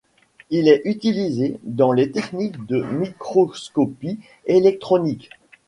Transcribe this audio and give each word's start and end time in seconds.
Il 0.49 0.67
est 0.67 0.81
utilisé 0.85 1.59
dans 1.61 1.91
les 1.91 2.09
techniques 2.11 2.65
de 2.65 2.81
microscopie 2.81 4.17
électronique. 4.47 5.29